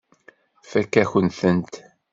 Tfakk-akent-tent. 0.63 1.73